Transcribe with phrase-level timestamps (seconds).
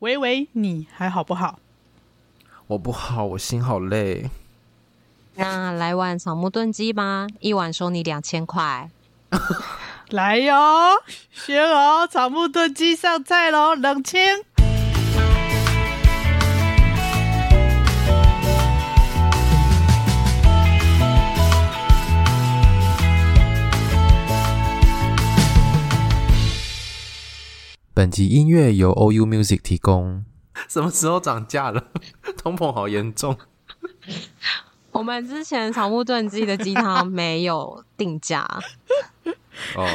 [0.00, 1.58] 喂喂，你还好不好？
[2.68, 4.30] 我不好，我心好累。
[5.34, 8.90] 那来碗草木炖鸡吧，一碗收你两千块。
[10.08, 10.54] 来哟，
[11.30, 14.42] 学哦，草木炖鸡上菜喽，两千。
[27.92, 30.24] 本集音乐由 OU Music 提供。
[30.68, 31.88] 什么时候涨价了？
[32.38, 33.36] 通膨好严重。
[34.92, 38.46] 我们之前草木炖鸡的鸡汤没有定价。
[39.76, 39.86] 哦，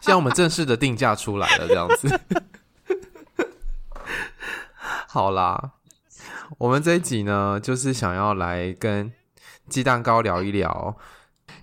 [0.00, 2.20] 现在我们正式的定价出来了，这样子。
[5.08, 5.72] 好啦，
[6.58, 9.12] 我们这一集呢，就是想要来跟
[9.68, 10.96] 鸡蛋糕聊一聊。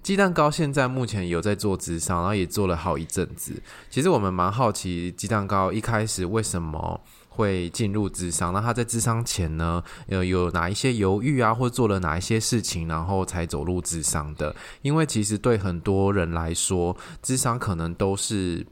[0.04, 3.54] 鸡蛋糕现在目前有在做智商，然后也做了好一阵子。
[3.90, 8.52] 其实我们蛮好奇，鸡蛋糕一开始为什么会进入智商？
[8.52, 14.56] 那他在智商前呢，有有哪一些犹豫啊，或做了哪一些事情，然后才走入智商的？
[14.82, 18.66] 因为其实对很多人来说，智商可能都是。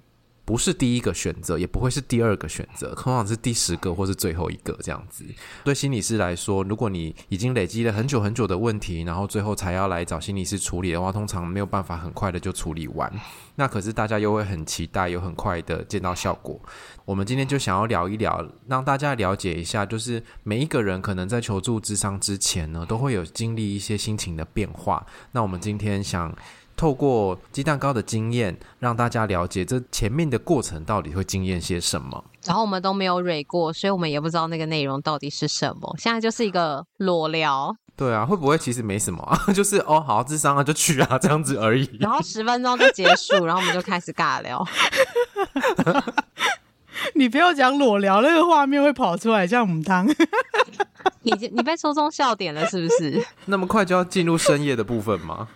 [0.49, 5.23] 不是第一个选择，也不会是第二个选择，通常是第十个或是最后一个这样子。
[5.63, 13.13] 对心理师来说，如果你已经累积了很久很久的问题，然后最后才要来找心理师处理的话，通常没有办法很快的就处理完。
[13.53, 16.59] 那可是大家又会很期待，有很快的见到效果。
[17.05, 25.05] 我们今天就想要聊一聊，让大家了解一下，就是每一个人可能在求助咨商之前呢，都会有经历一些心情的变化。
[25.31, 26.35] 那我们今天想。
[26.79, 32.23] 透过鸡蛋糕的经验，让大家了解这前面的过程到底会经验些什么。
[32.45, 35.93] 然后我们都没有蕊过，所以我们也不知道那个内容到底是什么。
[35.97, 37.75] 现在就是一个裸聊。
[37.97, 39.37] 对啊，会不会其实没什么啊？
[39.51, 41.97] 就是哦，好，智商啊，就去啊，这样子而已。
[41.99, 44.65] 然后十分钟就结束，然后我们就开始尬聊。
[47.13, 50.07] 你不要讲裸聊，那个画面会跑出来，像母汤。
[51.23, 53.21] 你你被戳中笑点了，是不是？
[53.47, 55.49] 那么快就要进入深夜的部分吗？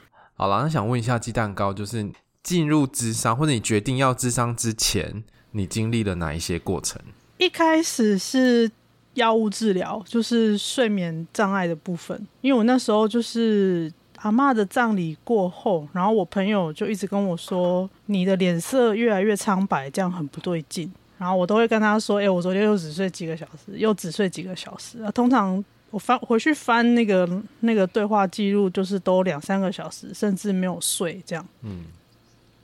[0.43, 2.05] 好了，那想问一下鸡蛋糕，就是
[2.43, 7.01] 进入智商或者你决定要智商之前，你经历了哪一些过程？
[7.37, 8.69] 一开始是
[9.13, 12.27] 药物治疗，就是睡眠障碍的部分。
[12.41, 20.91] 因为我那时候就是阿嬷的葬礼过后，然后我朋友就一直跟我说，你的脸色越来越苍白，这样很不对劲。
[21.17, 25.63] 然后我都会跟他说，哎、我昨天又只睡几个小时，又只睡几个小时啊，通常。
[25.93, 31.47] 我翻回去翻那个那个对话记录，就是都两三个小时，甚至没有睡这样。
[31.61, 31.85] 嗯，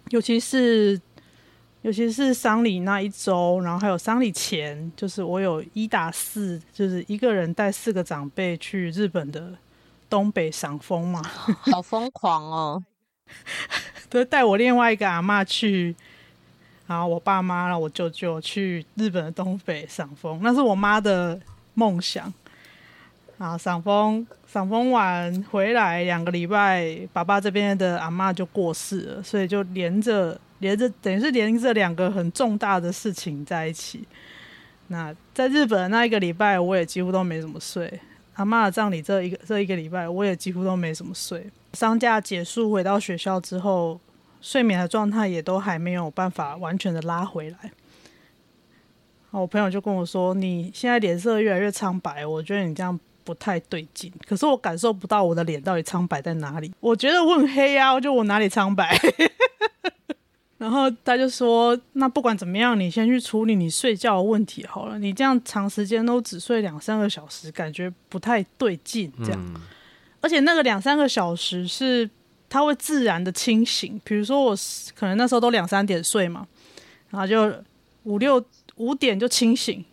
[0.09, 0.99] 尤其是
[1.83, 9.53] 尤其是丧礼那一周，然后还有丧礼前，就是我有一打四，就是一个人带四个长辈去日本的
[10.09, 11.21] 东北赏枫嘛，
[11.71, 12.83] 好疯狂哦！
[14.09, 15.95] 都带我另外一个阿妈去，
[16.87, 21.39] 然后我爸妈，然后我舅舅去日本的东北赏枫，那是我妈的
[21.75, 22.33] 梦想。
[23.39, 34.05] 啊，赏风赏风完回来两个礼拜，爸爸这边的阿嬷就过世了，所以就连着连着，等于是连着两个很重大的事情在一起。
[34.87, 38.01] 那在日本那一个礼拜，我也几乎都没怎么睡。
[38.33, 41.49] 阿嬷的葬礼这一个这一个礼拜，我也几乎都没怎么睡。
[41.71, 43.97] 丧假结束回到学校之后，
[44.41, 47.71] 睡眠的状态也都还没有办法完全的拉回来。
[49.31, 56.73] 我朋友就跟我说：“你现在脸色越来越苍白，我觉得你这样。”不太对劲，可是我感受不到我的脸到底苍白在哪里。
[56.79, 58.99] 我觉得我很黑啊，就我哪里苍白。
[60.57, 64.97] 然后他就说：“那不管怎么样，你先去处理你睡觉的问题好了。
[64.97, 69.13] 你这样长时间都只睡两三个小时，感觉不太对劲。
[69.23, 69.61] 这样，嗯、
[70.21, 72.09] 而且那个两三个小时是
[72.49, 74.01] 他会自然的清醒。
[74.03, 74.57] 比如说我
[74.95, 76.47] 可能那时候都两三点睡嘛，
[77.11, 77.53] 然后就
[78.05, 78.43] 五六
[78.77, 79.85] 五点就清醒。”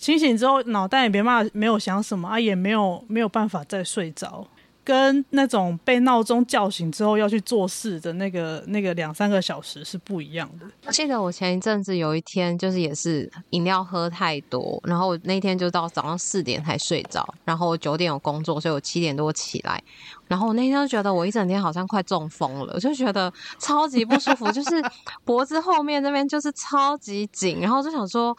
[0.00, 4.46] 清醒之后，脑袋也别骂没有想什么啊，也没有没有办法再睡着，
[4.82, 10.90] 跟那种被闹钟叫醒之后要去做事的那个那个两三个小时是不一样的。
[10.90, 19.78] 记得我前一阵子有一天，就是也是饮料喝太多，然后我那天就到早上四点才睡着，然后我九点有工作，所以我七点多起来，
[20.26, 24.82] 然后我那天就觉得我一整天好像快中风了，我就觉得超级不舒服，就是
[25.26, 28.34] 脖子后面那边就是超级紧，然后就想说。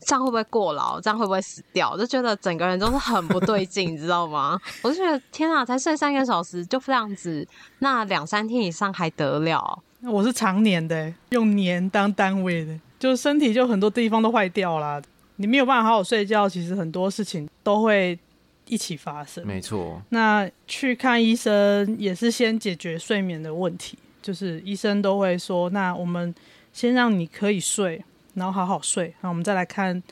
[0.00, 1.00] 这样会不会过劳？
[1.00, 1.96] 这样会不会死掉？
[1.96, 4.58] 就觉得整个人都是很不对劲， 你知道吗？
[4.82, 7.46] 我就觉得天啊，才睡三个小时就这样子，
[7.80, 9.82] 那两三天以上还得了？
[10.02, 15.02] 我是常年的，用年当单位的，就身体就很多地方都坏掉了。
[15.36, 18.18] 你没有办法好好睡觉，其实很多事情都会
[18.66, 19.46] 一起发生。
[19.46, 20.00] 没错。
[20.08, 26.34] 那去看医生也是先解决睡眠的问题，就是医生都会说，那我们
[26.72, 28.02] 先让你可以睡。
[28.40, 30.02] 然后好好睡，然后我们再来看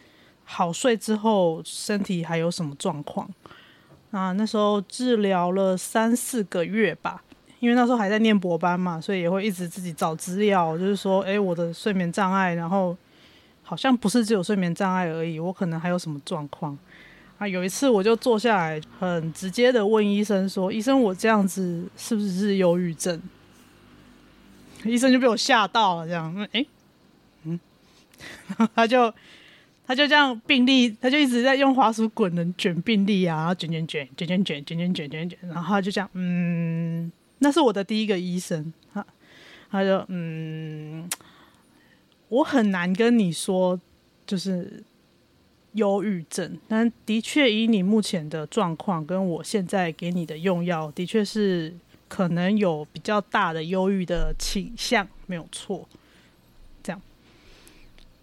[0.45, 3.27] 好睡之后身体还有什么状况。
[4.11, 7.23] 啊，那时候治疗了三四个月吧，
[7.59, 12.95] 因为那时候还在念博班嘛，所以也会一直自己找资料，就是说，哎，我的睡眠障碍，然后
[13.63, 16.77] 好像不是只有睡眠障碍而已，我可能还有什么状况。
[17.39, 23.23] 啊，有一次我就坐下来，很直接的问医生说：“医生，我这样子是不是是忧郁症？”
[24.85, 26.65] 医生就被我吓到了，这样，哎，
[28.75, 29.13] 他就
[29.87, 39.07] 他就这样病历，他就一直在用滑鼠滚轮卷病历啊，然后卷卷卷卷卷卷卷卷卷卷卷，然后他就这样，嗯，那是我的第一个医生，他
[39.71, 41.09] 他就嗯，
[42.29, 43.81] 我很难跟你说，
[44.27, 44.85] 就是。
[45.73, 51.73] 忧郁症，但的确以你目前的状况，跟我现在给你的用药，的确是
[52.09, 55.87] 可能有比较大的忧郁的倾向，没有错。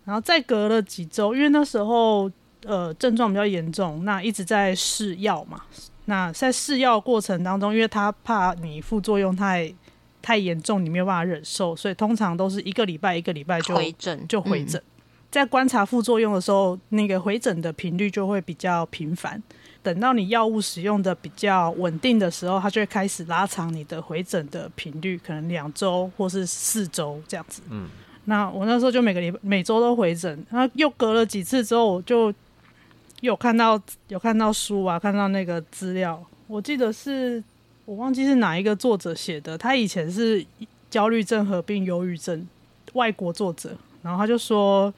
[0.06, 2.32] 然后再隔了几周，因为那时候
[2.64, 5.62] 呃症状比较严重，那一直在试药嘛。
[6.06, 9.74] 那在试药过程当中，因为他怕你副作用太
[10.22, 14.80] 太严重，你没有办法忍受，所以通常都是一个礼拜一个礼拜就回诊，就回诊。
[14.80, 14.92] 嗯
[15.32, 19.42] 在观察副作用的时候，那个回诊的频率就会比较频繁。
[19.84, 27.62] 等到你药物使用的比较稳定的时候，它就会开始拉长你的回诊的频率，可能两周或是四周这样子。
[27.70, 27.90] 嗯，
[28.26, 32.34] 那我那时候就每个礼拜每周都回诊，然后又隔了几次之后，我就
[33.22, 36.22] 有看到有看到书啊，看到那个资料。
[36.48, 37.44] 我记得是
[37.86, 40.46] 我忘记是哪一个作者写的，他以前是
[40.90, 42.48] 焦虑症合并忧郁症，
[42.94, 44.94] 外国作者，然后他就说。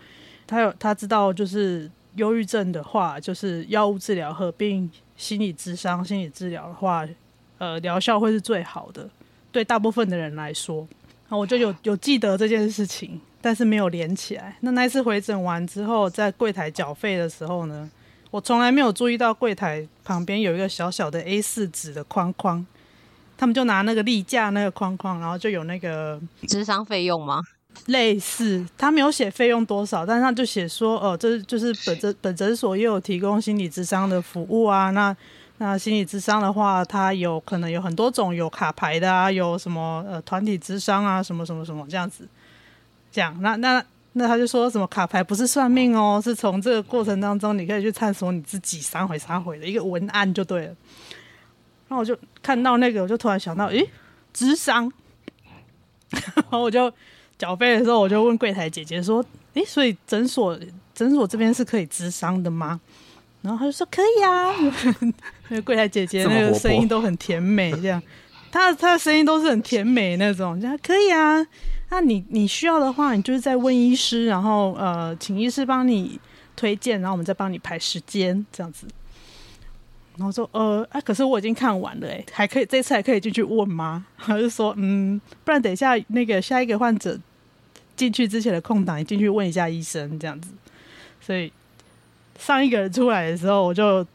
[0.49, 7.05] 他有他知道，就是忧郁症的话，就是药物治疗合并心理咨商、心理治疗的话，
[7.57, 9.09] 呃，疗效会是最好的。
[9.51, 10.87] 对大部分的人来说，
[11.35, 14.55] 我就有有记得这件事情，但是没有连起来。
[14.61, 17.89] 那那一次回诊完之后，在柜台缴费的时候呢，
[18.31, 22.65] 我从来没有注意到柜台旁边有一个小小的 A 四纸的框框，
[23.37, 27.41] 他们就拿那个例假那个框框，然后就有那个智商费用吗？
[27.85, 34.89] 类似，他没有写费用多少，但是他就写说，哦、呃，这就是本诊本诊所也有提供心理咨商的服务啊。
[34.89, 35.15] 那
[35.59, 42.27] 那心理智商的话，它有可能有很多种，有卡牌的啊，有什么呃团体智商啊，什么什么什么这样子。
[43.11, 43.83] 这样，那那
[44.13, 50.75] 那他就说什么卡牌不是算命哦，是从这个过程当中你可以去探索你自己三回三回的一个文案就对了。
[51.87, 53.89] 然后我就看到那个，我就突然想到，诶，
[54.33, 54.91] 智商，
[56.09, 56.91] 然 后我就。
[57.39, 59.23] 缴费的时候，我就问柜台姐姐说
[59.53, 60.59] ：“诶，所以诊所
[60.95, 62.81] 诊所这边是可以智商的吗？”
[63.43, 64.51] 然后他就说：“可以啊。”
[65.49, 68.01] 那个柜台姐姐那个声音都很甜美，这样，
[68.51, 71.45] 她她的声音都是很甜美那种，这样可以啊。
[71.89, 76.19] 那你你需要的话，你就是再问医师，然后呃，请医师帮你
[76.55, 78.85] 推荐，然后我们再帮你排时间这样子。
[80.17, 87.17] 然后说：“呃，啊，可是我已经看完了，诶，还可以这次还可以进去问吗？” 他就说：“嗯，不然等一下那个下一个患者。”
[87.95, 90.51] 进去之前的空档，你进去问一下医生这样子。
[91.19, 91.51] 所以
[92.37, 94.05] 上一个人出来的时候，我就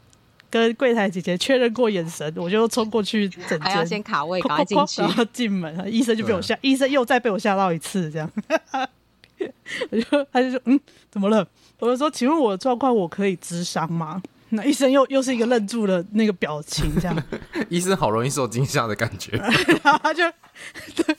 [0.53, 8.31] 跟柜台姐姐确认过眼神，我就冲过去整间，还要先卡位，赶快进去，然后进门，医生就被我吓，医生又再被我吓到一次，这样。
[9.89, 10.79] 我就他就说：“嗯，
[11.09, 11.43] 怎么了？”
[11.79, 17.23] 我就说：“请问我的状况，我可以咨商吗？”那医生又又是一个愣住的那个表情，这样。
[17.67, 19.35] 医生好容易受惊吓的感觉。
[19.83, 20.23] 然后他就
[20.95, 21.17] 对，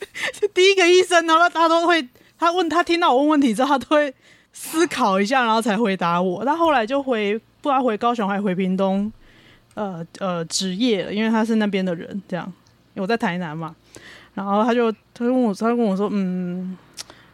[0.53, 2.07] 第一个医生，然后他都会。
[2.37, 4.13] 他问他听到我问问题之后，他都会
[4.53, 6.43] 思考一下，然后才回答我。
[6.45, 9.11] 他后来就回，不知道回高雄还回屏东，
[9.75, 12.51] 呃呃，职业了，因为他是那边的人，这样。
[12.95, 13.75] 我在台南嘛，
[14.33, 16.77] 然后他就他就问我，他就跟我说，嗯，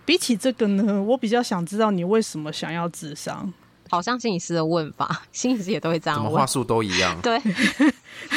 [0.06, 3.54] 比起这个呢，我比较想知道你为什么想要智商。
[3.90, 7.20] 好像心理师的问法，心理师也都会这样问，怎么话术都一样。
[7.22, 7.38] 对，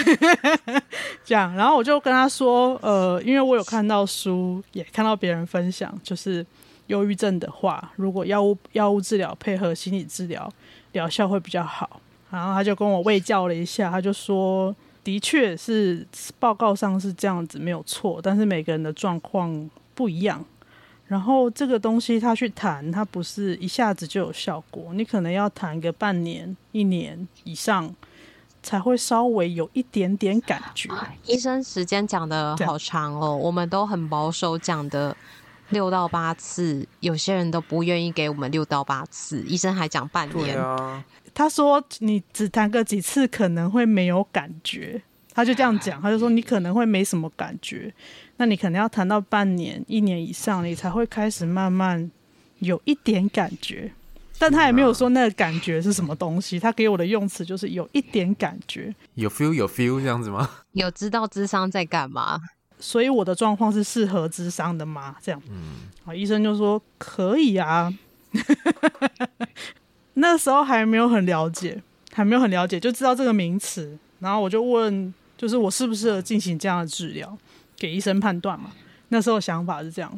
[1.25, 6.44] 这样，然后我就跟他说，呃，因为我有看到书，也看到别人分享，就是
[6.88, 10.52] 忧郁症的话，如果药物药物治疗配合心理治疗，
[10.90, 12.00] 疗效会比较好。
[12.34, 14.74] 然后他就跟我卫教了一下，他就说，
[15.04, 16.04] 的确是
[16.40, 20.44] 报告上是这样子，没有错，但是每个人的状况不一样。
[21.06, 27.94] 然后这个东西他去谈，他不是一下子就有效果，你可能要谈个半年、一年以上，
[28.64, 30.90] 才会稍微有一点点感觉。
[31.26, 35.16] 医生时间讲得好长哦，我们都很保守讲的
[35.71, 40.61] 六到八次，有些人都不愿意给我们六到八次，医生还讲半年。
[40.61, 45.02] 啊、他说你只谈个几次可能会没有感觉，
[45.33, 47.92] 他就这样讲，他就说你可能会没什么感觉。
[48.37, 52.11] 那你可能要谈到半年、一年以上，你才会开始慢慢
[52.59, 53.90] 有一点感觉。
[54.37, 56.59] 但他也没有说那个感觉是什么东西。
[56.59, 60.50] 他给我的用词就是有一点感觉，有 feel 有 feel 这样子吗？
[60.73, 62.40] 有知道智商在干嘛？
[62.84, 65.16] 所以我的状况是适合智商的吗？
[65.22, 67.90] 这样，嗯，啊，医生就说可以啊。
[70.12, 73.98] 那时候还没有很了解，还没有很了解，就知道这个名词。
[74.18, 77.38] 然后我就问，就是我适不适合进行这样的治疗，
[77.78, 78.70] 给医生判断嘛。
[79.08, 80.12] 那时候想法是这样。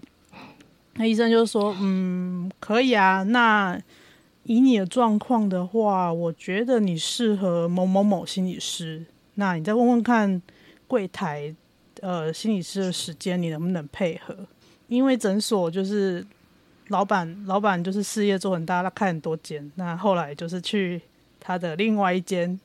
[0.95, 3.23] 那医生就说：“嗯，可以啊。
[3.23, 3.81] 那
[4.43, 9.05] 以你的状况的话，我觉得你适合某某某心理师。
[9.35, 10.43] 那你再问问看
[10.89, 11.55] 柜台，
[12.01, 14.37] 呃，心理师的时间，你能不能配合？
[14.89, 16.25] 因为诊所就是
[16.89, 19.71] 老板，老板就是事业做很大，他开很多间。
[19.75, 21.03] 那后来就是去
[21.41, 22.59] 他的另外一间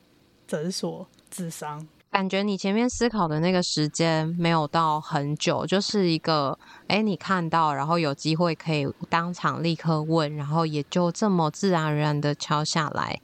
[0.46, 13.18] 诊所咨商。”感觉你前面思考的那个时间没有到很久，就是一个，哎，你看到，然后有机会可以当场立刻问，然后也就这么自然而然的敲下来，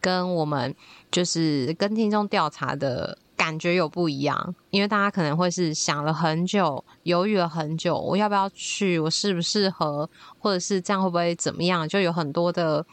[0.00, 0.74] 跟我们
[1.10, 10.08] 就是跟听众调查的感觉有不一样，因为大家可能会是想了很久，犹豫了很久，我要不要去，我适不适合，
[10.38, 12.86] 或者是这样会不会怎么样，就有很多的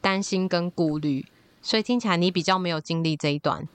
[0.00, 1.26] 担心跟顾虑，
[1.60, 3.68] 所以听起来你比较没有经历这一段。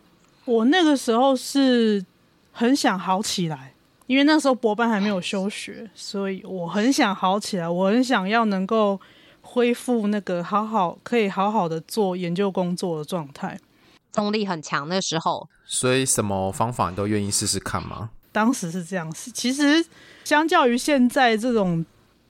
[0.46, 2.04] 我那个时候是
[2.51, 3.75] 很想好起来，
[4.08, 9.00] 因为那时候博班还没有休学，所以我很想好起来，我很想要能够
[9.42, 13.60] 恢复那个好好可以好好的做研究工作的状态，
[14.13, 15.48] 动力很强的时候。
[15.66, 18.10] 所以什么方法你都愿意试试看吗？
[18.32, 19.86] 当时是这样，是其实
[20.24, 21.86] 相较于现在这种，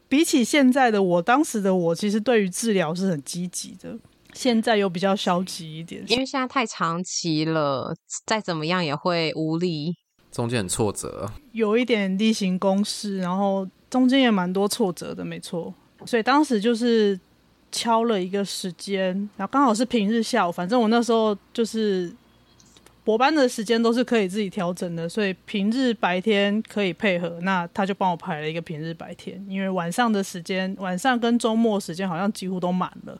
[0.07, 3.97] 比起现在的我，当时的我其实对于治疗是很积极的。
[4.33, 7.95] 现在又比较消极一点，因为现在太长期了，
[8.27, 9.95] 再怎么样也会无力，
[10.31, 15.73] 中间很挫折，有一点例行公事，然后中间也蛮多挫折的，没错。
[16.05, 17.19] 所以当时就是
[17.71, 22.11] 敲了一个时间，然后刚好是平日下午，反正我那时候就是
[23.03, 33.19] 博班的时间都是可以自己调整的，所以平日白天可以配合，那他就帮我排了一个平日白天，因为晚上的时间，晚上跟周末时间好像几乎都满了。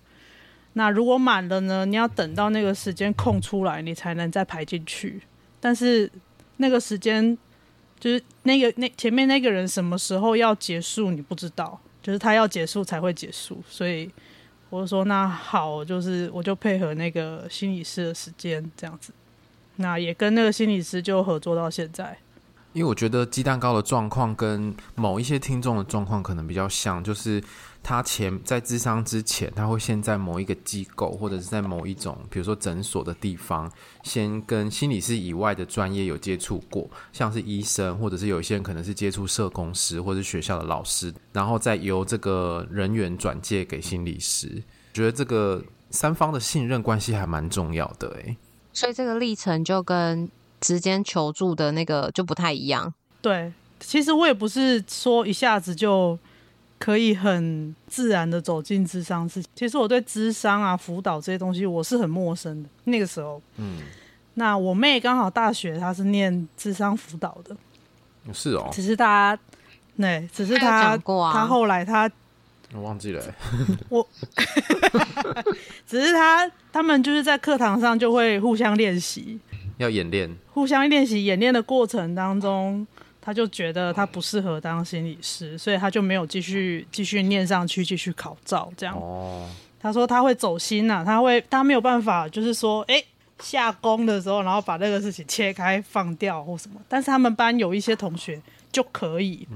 [0.74, 1.84] 那如果满了呢？
[1.86, 5.20] 你要等到那个时间空出来，你才能再排进去。
[5.60, 6.10] 但是
[6.58, 7.36] 那个时间
[8.00, 13.62] 就是那个那前面那个人什么时候要结束，你不知道，就是他要结束才会结束。
[13.68, 14.10] 所以
[14.70, 19.12] 我就说那好，就是我就配合那个心理师的时间这样子。
[19.78, 22.18] 那也跟那个心理师就合作到现在。
[22.74, 27.44] 因为我觉得鸡蛋糕的状况跟某一些听众的状况可能比较像，就是。
[27.82, 33.72] 他前在智商之前，他会先在某一个机构或者是在某一种，比如说诊所的地方，
[34.04, 44.62] 先跟心理师以外的专业有接触过，像是医生，或者是有一些人可能是接触社工师或者是学校的老师，然后再由这个人员转介给心理师。
[44.94, 48.38] 觉得这个三方的信任关系还蛮重要的，诶，
[48.72, 52.94] 所以这个历程就跟直接求助的那个就不太一样。
[53.20, 56.20] 对，其实我也不是说一下子就。
[56.80, 59.44] 可以很自然的走进智商室。
[59.54, 62.70] 其实我对智商啊、辅导这些东西我是很陌生的。
[62.86, 63.80] 那个时候，嗯，
[64.36, 67.56] 那我妹刚好大学她是念智商辅导的，
[68.34, 68.70] 是哦。
[68.72, 69.38] 只是她，
[69.98, 72.10] 对，只是她，她后来她，
[72.74, 73.22] 我忘记了，
[73.90, 74.08] 我，
[75.86, 79.38] 只是她他们就是在课堂上就会互相练习，
[79.78, 82.88] 要演练，互相练习演练的过程当中。
[83.30, 88.96] 他就觉得他不适合当心理师，所以他就没有继续继续念上去，继续考照这样。
[88.98, 89.48] 哦，
[89.80, 93.06] 他说他会走心呐、啊，他会他没有办法，就是说，哎、欸，
[93.38, 96.82] 下工的时候，然后把这个事情切开放掉或什么。
[96.88, 99.48] 但是他们班有一些同学就可以，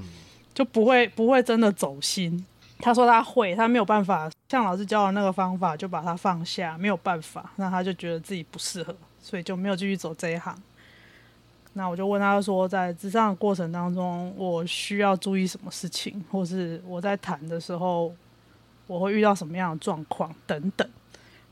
[0.54, 2.46] 就不会不会真的走心。
[2.78, 10.56] 他说他会，他没有办法像老师教的那个方法，就把他放下，没有办法，那他就觉得自己不适合，所以就没有继续走这一行。
[11.76, 18.14] 那我就问他说，在咨商的过程当中，我需要注意什么事情，或是我在谈的时候，
[18.86, 20.88] 我会遇到什么样的状况等等。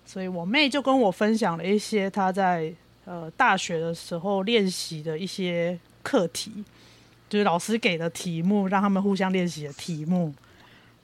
[0.06, 2.72] 所以我妹就跟我分享了一些她在
[3.06, 6.64] 呃大学的时候练习的一些课题，
[7.28, 10.32] 就是老师给的题目，让他们互相练习的题目，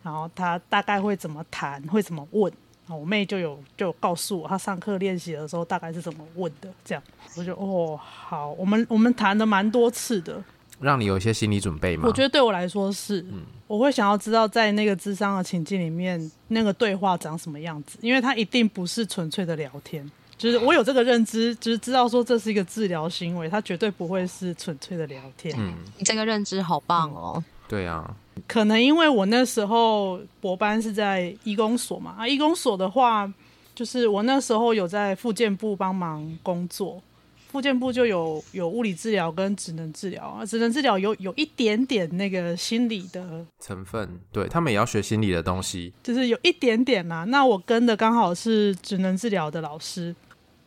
[0.04, 2.52] 然后他大概会怎么谈，会怎么问。
[2.90, 7.04] 我妹就有就有告诉我，她上课练习的时候大概是怎么问的，这样
[7.36, 10.44] 我就哦好，我们我们谈了蛮多次的，
[10.80, 12.04] 让你有一些心理准备吗？
[12.08, 25.54] 我觉得对我来说是，嗯，我会想要知道在那个智商的情境里面，那个对话长什么样子，因为它一定不是纯粹的聊天，就是我有这个认知，就是知道说这是一个治疗行为，它绝对不会是纯粹的聊天。
[25.58, 27.34] 嗯，你这个认知好棒哦。
[27.36, 28.16] 嗯、对啊，
[28.48, 33.32] 可能因为我那时候博班是在医工所嘛，啊，医工所的话，
[33.74, 37.02] 就是我那时候有在复健部帮忙工作。
[37.50, 47.24] 复健部就有有物理治疗跟职能治疗啊，职能治疗有有一点点那个心理的成分，对，他们也要学心理的东西，就是有一点点啦。
[47.24, 50.14] 那我跟的刚好是职能治疗的老师。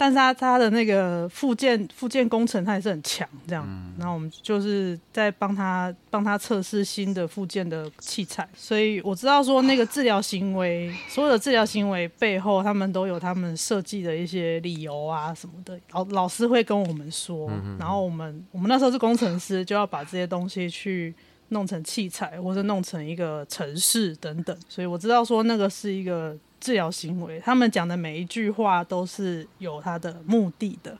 [0.01, 21.15] 但是他他的那个复健复健工程他也是很强，这样，嗯、然后我们就是在帮他帮他测试新的复健的器材，所以我知道说那个治疗行为，所有的治疗行为背后，他们都有他们设计的一些理由啊什么的，老老师会跟我们说，然后我们我们那时候是工程师，就要把这些东西去
[21.51, 26.35] 弄成器材，或者弄成一个城市等等，所以我知道说那个是一个。
[26.61, 30.97] 治疗行为，他们讲的每一句话都是有他的目的的。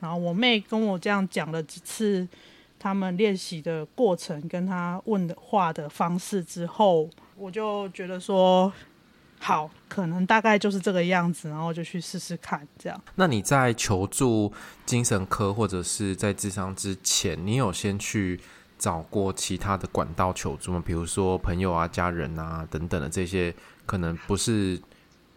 [0.00, 2.26] 然后我妹跟我这样讲了几次
[2.78, 8.72] 他们练习的过程，跟他问的话的方式之后，我就觉得说
[9.38, 13.02] 好，可能大概就是这个样子，然后就去试试看这样。
[13.16, 14.52] 那你在求助
[14.84, 18.40] 精神科或者是在智商之前，你有先去
[18.78, 20.82] 找过其他的管道求助吗？
[20.84, 23.54] 比如说朋友啊、家人啊等等的这些。
[23.86, 24.78] 可能不是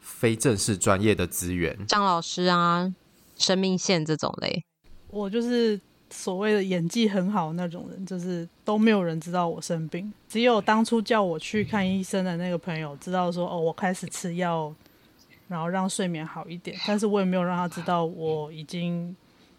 [0.01, 2.94] 非正式专业的资源，张老师啊，
[3.38, 4.65] 生命线这种类，
[5.12, 5.79] 我就是
[6.10, 14.74] 所谓的演技很好那种人，就是都没有人知道我生病，只有当初叫我去看医生的那个朋友知道说，哦，我开始吃药，
[15.48, 19.15] 然后让睡眠好一点，但是我也没有让他知道我已经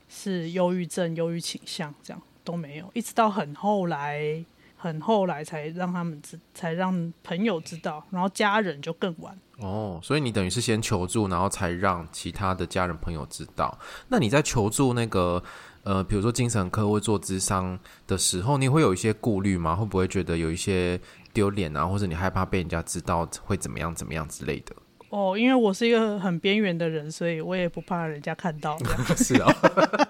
[0.08, 4.44] 是忧郁症、忧郁倾向，这样都没有，一直到很后来。
[4.80, 9.38] 很后来才让他们知，才让朋友知道，然后家人就更晚。
[9.58, 13.78] 哦，所以你等于是先求助，然后才让其他的家人朋友知道。
[14.08, 15.42] 那你在求助那个
[15.82, 19.76] 呃，比如说精神科或做智商的时候，你会有一些顾虑吗？
[19.76, 20.98] 会不会觉得有一些
[21.34, 24.74] 丢脸啊，或者你害怕被人家知道会怎么样怎么样之类的？
[25.10, 28.78] 哦，因为我是一个很边缘的人，所以我也不怕人家看到。
[29.18, 30.08] 是啊、哦。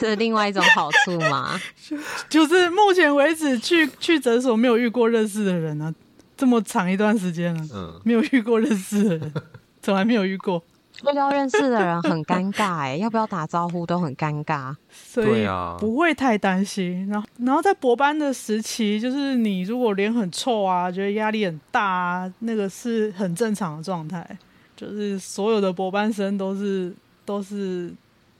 [0.00, 1.60] 这是另外一种好处吗？
[2.30, 5.94] 就是目前为止去去诊所没有遇过认识的人啊，
[6.38, 9.34] 这么长一段时间了，嗯，没有遇过认识的人，
[9.82, 10.62] 从来没有遇过。
[11.02, 15.46] 遇到认识的人很尴尬哎，要不要打招呼都很尴尬，所以
[15.78, 17.06] 不会太担心。
[17.08, 24.26] 然后，然后在博班的时期，就是你如果脸很臭啊，觉得压力很大啊，那个是很正常的状态。
[24.74, 26.94] 就是所有的博班生都是
[27.26, 27.92] 都是。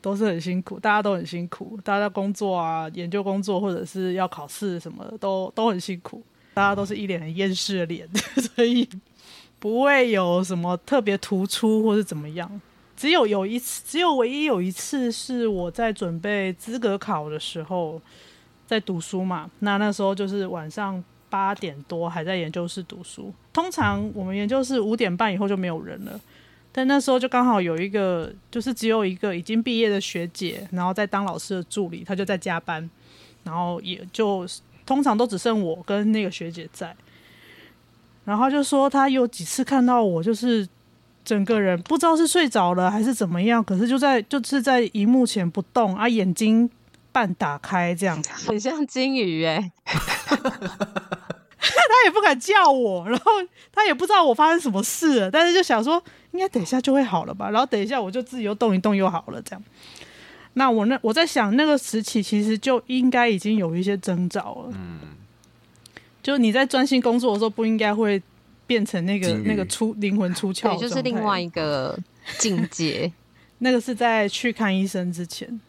[0.02, 6.22] 都是很辛苦，大家都很辛苦，大家工作啊、研究工作或者是要考试什么的，都都很辛苦。
[6.52, 8.08] 大家都是一脸很厌世的脸，
[8.56, 8.88] 所以
[9.58, 12.60] 不会有什么特别突出或是怎么样。
[12.96, 18.00] 只有有一次，只有唯一有一次是我在准备资格考的时候，
[18.66, 19.50] 在读书嘛。
[19.60, 23.32] 那那时候就是晚上八点多还在研究室读书。
[23.52, 26.20] 通常我们研究室五点半以后就没有人了。
[26.72, 32.88] 但那时候就刚好有一个，就是只有一个已经毕业的学姐，然后在当老师的助理，她就在加班，
[33.42, 34.46] 然后也就
[34.86, 36.94] 通常都只剩我跟那个学姐在。
[38.24, 40.68] 然后就说她有几次看到我，就是
[41.24, 46.70] 整个人不知道是睡着了还是怎么样，可是就在就是在荧幕前不动啊，眼睛
[47.10, 49.72] 半打开这样，很像金鱼哎。
[52.04, 53.30] 也不敢叫我， 然后
[53.72, 59.62] 他也不知道我发生什么事了，但是就想说应该等一下就会好了吧，然后等一下我就自己又动一动又好了这样。
[60.54, 65.00] 那我那我在想那个时期其实就应该已经有一些征兆了，嗯，
[66.22, 68.20] 就你在专心工作的时候不应该会
[68.66, 71.98] 变成那个那个出灵魂出窍，对，就是另外一个
[72.38, 73.12] 境界。
[73.62, 75.60] 那个是在去看医生之前。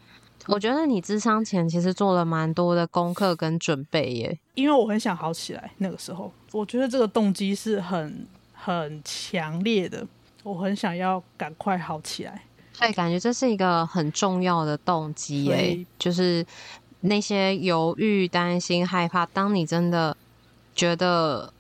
[0.48, 5.72] 我觉得你智商前其实做了蛮多的功课跟准备耶，因为我很想好起来。
[5.78, 10.06] 那个时候，我觉得这个动机是很很强烈的，
[10.44, 12.44] 我很想要赶快好起来。
[12.80, 16.46] 对，感觉这是一个很重要的动机耶，就是
[17.02, 20.16] 那些犹豫、担心、害怕，当你真的
[20.76, 21.54] 觉得。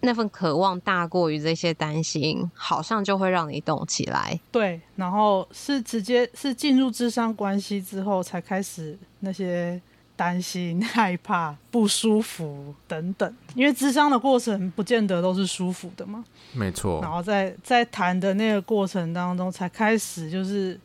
[0.00, 4.38] 那份渴望大过于这些担心，好像就会让你动起来。
[4.52, 9.80] 对，然后是直接是进入智商关系之后，才开始那些
[10.14, 13.36] 担心、 害怕、不舒服等等。
[13.54, 16.24] 因为智商的过程不见得都是舒服的嘛。
[16.52, 17.00] 没错。
[17.02, 20.78] 然后在在谈的那个过程当中，才开始就是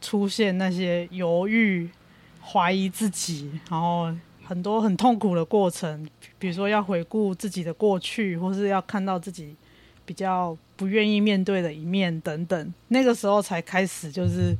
[0.00, 1.88] 出现那些犹豫、
[2.42, 4.12] 怀疑自己，然后。
[4.48, 6.08] 很多很痛苦的过程，
[6.38, 9.54] 比如说要回顾自己的过去，或是要看到自己
[10.06, 12.74] 比较不愿意面对的一面等等。
[12.88, 14.56] 那个时候才开始，就是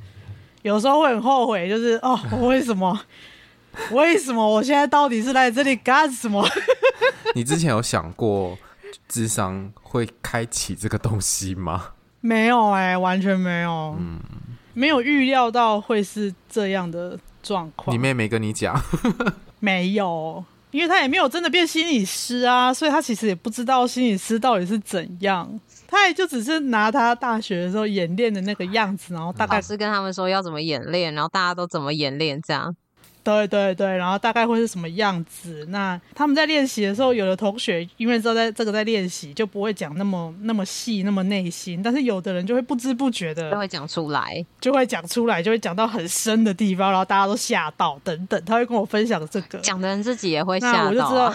[0.60, 3.00] 有时候会很后悔，就是哦， 我为什么
[3.92, 6.46] 为什么我现在到底是来这里干什么？
[7.34, 8.58] 你之前有想过
[9.08, 11.92] 智商会开启这个东西吗？
[12.20, 14.20] 没有哎、欸，完全没有，嗯，
[14.74, 17.94] 没有预料到会是这样的状况。
[17.94, 18.78] 你妹没跟你讲？
[19.60, 25.60] 没有，因为他也没有真的变心理师啊，所以他其实也不知道心理师到底是怎样。
[25.86, 32.76] 他也就只是拿他大学的时候演练的那个样子，然后大概是跟他们说要怎么演练，然后大家都怎么演练这样。
[33.28, 35.66] 对对对，然后大概会是什么样子？
[35.68, 48.42] 那他们在练习的时候，有的同学因为知道在这个在练习，就不会讲那么那么细、那么内心，但是有的人就会不知不觉的就会讲出来，就会讲出来，就会讲到很深的地方，然后大家都吓到等等。
[48.46, 51.34] 他会跟我分享这个，讲的人自己也会吓到、啊，我就知道。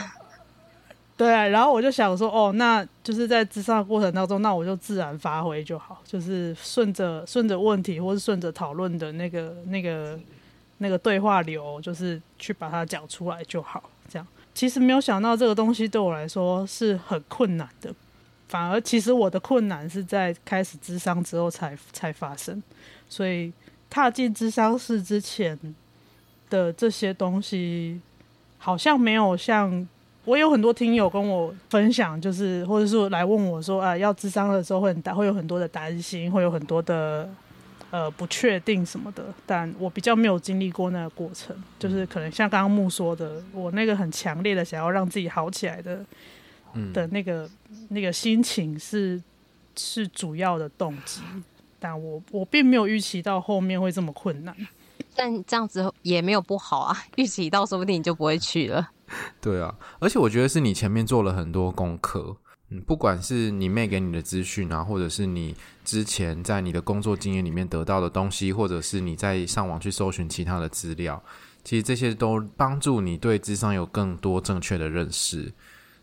[1.16, 10.20] 对，然后我就想说，哦，那就是在咨商的过程当中，那我就自然发挥就好，就是顺着顺着问题，或是顺着讨论的那个那个。
[10.84, 14.28] 那个对话流就是去把它讲出来就好，这样。
[14.54, 17.90] 其实没有想到这个东西对我来说是很困难的，
[18.50, 22.62] 反而其实我的困难是在开始咨商之后才才发生。
[23.08, 23.52] 所以
[23.90, 25.58] 踏进咨商室之前
[26.50, 28.00] 的这些东西，
[28.58, 29.88] 好像没有像
[30.26, 37.28] 我有很多听友跟我分享，就是或者说来问我说啊，要咨商的时候会很大，会有很多的担心，会有很多的。
[37.94, 46.04] 呃，不确定什么的，但我比较没有经历过那个过程，就是可能像刚刚木说的，我那个很强烈的想要让自己好起来的，
[46.74, 47.48] 嗯，的那个
[47.90, 49.22] 那个心情是
[49.78, 51.22] 是主要的动机，
[51.78, 54.58] 但我我并没有预期到后面会这么困难，
[55.16, 58.90] 但这样子也没有不好啊，预期到说不定你就不会去了，
[59.40, 62.38] 对啊，而且我觉得是你前面做了很多功课。
[62.82, 65.56] 不管是你妹给你的资讯啊，或者是你
[65.86, 71.22] 之前在你的工作经验里面得到的东西，或者是你在上网去搜寻其他的资料，
[71.64, 75.52] 其实这些都帮助你对智商有更多正确的认识，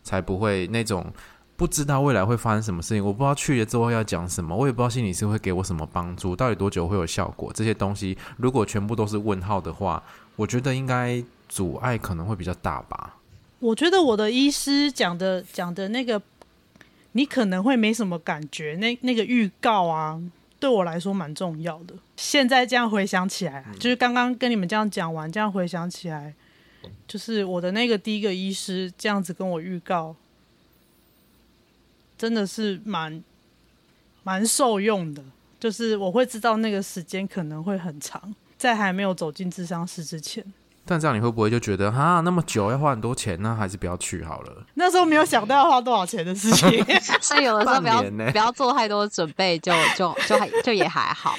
[0.03, 1.13] 才不会那种
[1.57, 10.03] 不知道未来会发生什么事情，我不知道去了之后要讲什么，我也不知道心理师会给我什么帮助，到底多久会有效果，这些东西如果全部都是问号的话，
[10.37, 13.17] 我觉得应该阻碍可能会比较大吧。
[13.59, 16.21] 我觉得我的医师讲的讲的那个。
[17.13, 20.21] 你可能会没什么感觉，那那个预告啊，
[20.59, 21.95] 对我来说蛮重要的。
[22.17, 26.35] 现在这样回想起来，嗯、就是刚刚跟你们这样讲完，这样回想起来，
[27.09, 30.15] 就是我的那个第一个医师这样子跟我预告，
[32.17, 33.23] 真的是蛮
[34.23, 35.25] 蛮受用的。
[35.59, 40.43] 就是我会知道那个时间可能会很长，在还没有走进智商室之前。
[40.91, 43.57] 但这样你会不会就觉得哈那么久要花很多钱呢？
[43.57, 44.53] 还是不要去好了？
[44.75, 46.69] 那时候没有想到要花多少钱的事情，
[47.23, 51.37] 所以有的时候不要不要做太多准备，就就就还就也还好。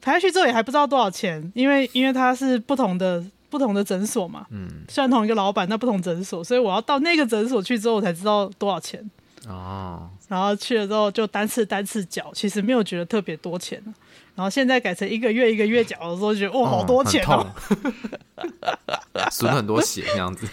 [0.00, 9.04] 排下去之后也还不知道多少钱，因为因为它是不同的不同的诊所嘛，嗯，虽然同一个老板，那不同诊所，所以我要到那个诊所去之后我才知道多少钱
[9.48, 10.08] 哦。
[10.28, 13.82] 然后去了之后就单次单次缴，其实没有觉得特别多钱。
[14.34, 17.46] 然后现在改成一个月一个月缴的时候，觉得哇，好多钱哦，
[19.30, 20.48] 损 很多血这样子。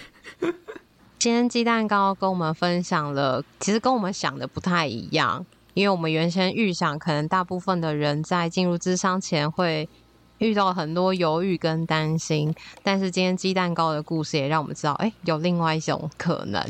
[1.18, 9.88] 今天鸡蛋糕跟我们分享了，其实跟我们想的不太一样，因为我们原先预想，可能大部分的人在进入智商前会
[10.38, 16.64] 遇到很多犹豫跟担心，但是今天鸡蛋糕的故事也让我们知道，哎，有另外一种可能。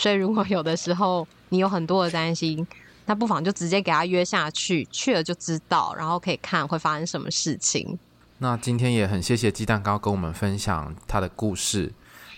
[0.00, 2.66] 所以如果有的时候你有很多的担心。
[3.06, 7.98] 那不妨就直接给他约下去，去了就知道，然后可以看会发生什么事情。
[8.38, 11.92] 那今天也很谢谢鸡蛋糕跟我们分享他的故事。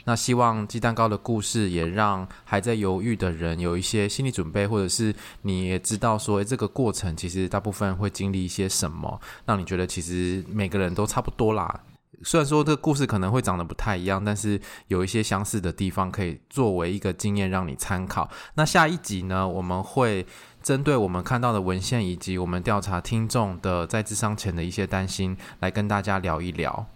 [0.04, 11.80] 那希望鸡蛋糕的故事也让还在犹豫的人有一些心理准备，或者是你也知道说，这个过程其实大部分会经历一些什么，让你觉得其实每个人都差不多啦。
[12.24, 18.28] 虽然说这个故事可能会长得不太一样，但是有一些相似的地方可以作为一个经验让你参考。
[18.54, 20.26] 那下一集呢，我们会。
[20.62, 26.86] 针对我们看到的文献以及我们调查听众的在智商前的一些担心，来跟大家聊一聊。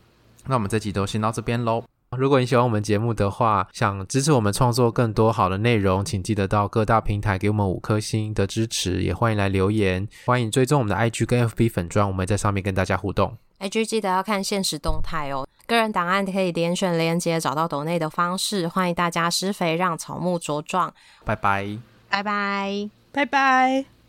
[0.46, 1.82] 那我们这集都先到这边喽。
[2.16, 13.36] 如果你喜欢我们节目的话，想支持我们创作更多好的内容，请记得到各大平台给我们五颗星的支持，也欢迎来留言，欢迎追踪我们的 IG 跟 FB 粉专，我们在上面跟大家互动。
[13.60, 15.46] IG 记得要看现实动态哦。
[15.66, 20.92] 个人档案可以点选链接找到抖内的方式，欢迎大家施肥让草木茁壮。
[21.24, 22.90] 拜拜，拜拜。
[23.12, 23.95] 拜拜。